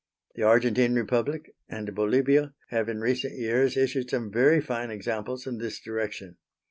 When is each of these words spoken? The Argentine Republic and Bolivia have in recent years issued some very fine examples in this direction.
The 0.33 0.41
Argentine 0.41 0.95
Republic 0.95 1.53
and 1.69 1.93
Bolivia 1.93 2.55
have 2.69 2.89
in 2.89 3.01
recent 3.01 3.37
years 3.37 3.77
issued 3.77 4.09
some 4.09 4.31
very 4.31 4.59
fine 4.59 4.89
examples 4.89 5.45
in 5.45 5.59
this 5.59 5.79
direction. 5.79 6.37